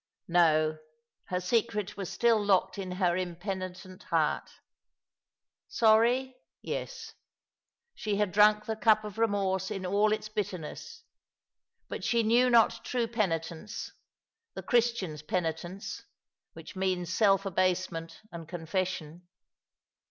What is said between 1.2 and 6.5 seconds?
her secret was still locked in her impenitent heart. Sorry—